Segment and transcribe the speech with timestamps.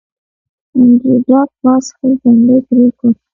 [0.77, 3.11] انډریو ډاټ باس خپل تندی ترېو کړ